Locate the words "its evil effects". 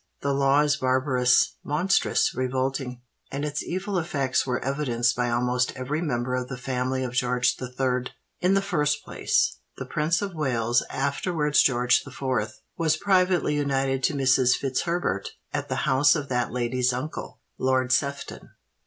3.45-4.47